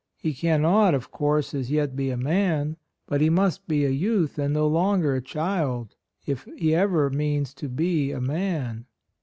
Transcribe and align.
He 0.17 0.33
can 0.33 0.63
not, 0.63 0.95
of 0.95 1.11
course, 1.11 1.53
as 1.53 1.69
yet 1.69 1.95
be 1.95 2.09
a 2.09 2.17
man; 2.17 2.75
but 3.05 3.21
he 3.21 3.29
must 3.29 3.67
be 3.67 3.85
a 3.85 3.91
youth 3.91 4.39
and 4.39 4.51
no 4.51 4.65
longer 4.67 5.13
a 5.13 5.21
child, 5.21 5.93
if 6.25 6.45
he 6.57 6.73
ever 6.73 7.11
means 7.11 7.53
to 7.53 7.69
be 7.69 8.11
a 8.11 8.19
man." 8.19 8.85